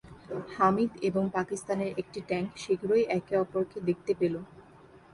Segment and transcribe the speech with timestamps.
[0.55, 4.35] হামিদ এবং পাকিস্তানের একটি ট্যাঙ্ক শীঘ্রই একে অপরকে দেখতে পেল।